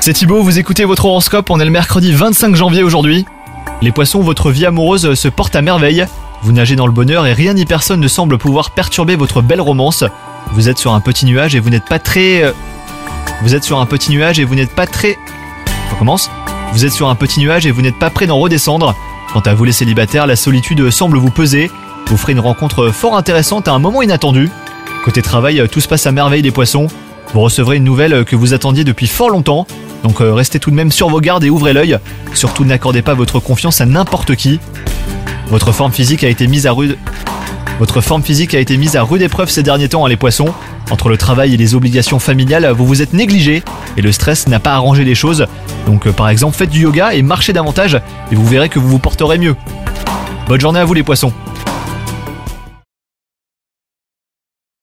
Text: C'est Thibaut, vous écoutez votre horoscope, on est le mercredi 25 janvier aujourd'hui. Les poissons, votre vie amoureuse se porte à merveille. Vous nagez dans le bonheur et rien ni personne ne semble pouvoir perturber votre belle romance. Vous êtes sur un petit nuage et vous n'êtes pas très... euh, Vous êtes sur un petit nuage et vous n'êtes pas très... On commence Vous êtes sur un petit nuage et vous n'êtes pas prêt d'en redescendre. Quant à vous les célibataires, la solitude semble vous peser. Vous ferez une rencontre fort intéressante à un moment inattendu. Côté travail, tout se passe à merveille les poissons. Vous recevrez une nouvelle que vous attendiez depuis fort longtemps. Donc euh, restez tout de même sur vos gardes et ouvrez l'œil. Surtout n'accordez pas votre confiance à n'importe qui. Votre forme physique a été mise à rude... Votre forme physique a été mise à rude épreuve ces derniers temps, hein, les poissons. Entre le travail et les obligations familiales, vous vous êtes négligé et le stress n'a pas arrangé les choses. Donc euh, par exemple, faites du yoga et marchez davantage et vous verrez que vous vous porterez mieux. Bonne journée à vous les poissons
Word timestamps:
C'est 0.00 0.12
Thibaut, 0.12 0.42
vous 0.42 0.58
écoutez 0.58 0.84
votre 0.84 1.04
horoscope, 1.04 1.50
on 1.50 1.60
est 1.60 1.64
le 1.64 1.70
mercredi 1.70 2.12
25 2.12 2.56
janvier 2.56 2.82
aujourd'hui. 2.82 3.24
Les 3.80 3.92
poissons, 3.92 4.22
votre 4.22 4.50
vie 4.50 4.66
amoureuse 4.66 5.14
se 5.14 5.28
porte 5.28 5.54
à 5.54 5.62
merveille. 5.62 6.04
Vous 6.42 6.50
nagez 6.50 6.74
dans 6.74 6.86
le 6.86 6.92
bonheur 6.92 7.24
et 7.28 7.32
rien 7.32 7.54
ni 7.54 7.64
personne 7.64 8.00
ne 8.00 8.08
semble 8.08 8.38
pouvoir 8.38 8.70
perturber 8.70 9.14
votre 9.14 9.40
belle 9.40 9.60
romance. 9.60 10.02
Vous 10.52 10.68
êtes 10.68 10.78
sur 10.78 10.94
un 10.94 11.00
petit 11.00 11.26
nuage 11.26 11.54
et 11.54 11.60
vous 11.60 11.70
n'êtes 11.70 11.84
pas 11.84 12.00
très... 12.00 12.42
euh, 12.42 12.50
Vous 13.42 13.54
êtes 13.54 13.62
sur 13.62 13.78
un 13.78 13.86
petit 13.86 14.10
nuage 14.10 14.40
et 14.40 14.44
vous 14.44 14.56
n'êtes 14.56 14.74
pas 14.74 14.88
très... 14.88 15.16
On 15.92 15.96
commence 15.96 16.28
Vous 16.72 16.84
êtes 16.84 16.92
sur 16.92 17.08
un 17.08 17.14
petit 17.14 17.38
nuage 17.38 17.66
et 17.66 17.70
vous 17.70 17.82
n'êtes 17.82 17.98
pas 18.00 18.10
prêt 18.10 18.26
d'en 18.26 18.38
redescendre. 18.40 18.96
Quant 19.32 19.40
à 19.46 19.54
vous 19.54 19.62
les 19.64 19.72
célibataires, 19.72 20.26
la 20.26 20.34
solitude 20.36 20.90
semble 20.90 21.18
vous 21.18 21.30
peser. 21.30 21.70
Vous 22.08 22.16
ferez 22.16 22.32
une 22.32 22.40
rencontre 22.40 22.88
fort 22.88 23.16
intéressante 23.16 23.68
à 23.68 23.72
un 23.72 23.78
moment 23.78 24.02
inattendu. 24.02 24.50
Côté 25.04 25.22
travail, 25.22 25.62
tout 25.70 25.80
se 25.80 25.86
passe 25.86 26.06
à 26.08 26.10
merveille 26.12 26.42
les 26.42 26.50
poissons. 26.50 26.88
Vous 27.34 27.40
recevrez 27.40 27.76
une 27.76 27.84
nouvelle 27.84 28.24
que 28.24 28.36
vous 28.36 28.54
attendiez 28.54 28.84
depuis 28.84 29.06
fort 29.06 29.30
longtemps. 29.30 29.66
Donc 30.02 30.20
euh, 30.20 30.34
restez 30.34 30.58
tout 30.58 30.70
de 30.70 30.76
même 30.76 30.92
sur 30.92 31.08
vos 31.08 31.20
gardes 31.20 31.44
et 31.44 31.50
ouvrez 31.50 31.72
l'œil. 31.72 31.98
Surtout 32.34 32.64
n'accordez 32.64 33.02
pas 33.02 33.14
votre 33.14 33.40
confiance 33.40 33.80
à 33.80 33.86
n'importe 33.86 34.36
qui. 34.36 34.60
Votre 35.48 35.72
forme 35.72 35.92
physique 35.92 36.24
a 36.24 36.28
été 36.28 36.46
mise 36.46 36.66
à 36.66 36.72
rude... 36.72 36.98
Votre 37.78 38.00
forme 38.00 38.22
physique 38.22 38.54
a 38.54 38.60
été 38.60 38.76
mise 38.76 38.96
à 38.96 39.02
rude 39.02 39.22
épreuve 39.22 39.50
ces 39.50 39.62
derniers 39.62 39.88
temps, 39.88 40.04
hein, 40.04 40.08
les 40.08 40.16
poissons. 40.16 40.52
Entre 40.90 41.08
le 41.08 41.16
travail 41.16 41.54
et 41.54 41.56
les 41.56 41.74
obligations 41.74 42.18
familiales, 42.18 42.70
vous 42.70 42.86
vous 42.86 43.00
êtes 43.00 43.14
négligé 43.14 43.62
et 43.96 44.02
le 44.02 44.12
stress 44.12 44.46
n'a 44.46 44.60
pas 44.60 44.72
arrangé 44.74 45.04
les 45.04 45.14
choses. 45.14 45.46
Donc 45.86 46.06
euh, 46.06 46.12
par 46.12 46.28
exemple, 46.28 46.56
faites 46.56 46.70
du 46.70 46.80
yoga 46.80 47.14
et 47.14 47.22
marchez 47.22 47.52
davantage 47.52 47.98
et 48.30 48.34
vous 48.34 48.46
verrez 48.46 48.68
que 48.68 48.78
vous 48.78 48.88
vous 48.88 48.98
porterez 48.98 49.38
mieux. 49.38 49.56
Bonne 50.48 50.60
journée 50.60 50.80
à 50.80 50.84
vous 50.84 50.94
les 50.94 51.02
poissons 51.02 51.32